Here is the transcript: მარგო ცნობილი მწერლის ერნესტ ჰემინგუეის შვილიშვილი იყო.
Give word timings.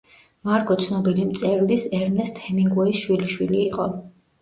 მარგო 0.47 0.77
ცნობილი 0.85 1.27
მწერლის 1.27 1.85
ერნესტ 2.01 2.43
ჰემინგუეის 2.49 3.07
შვილიშვილი 3.07 3.65
იყო. 3.71 3.91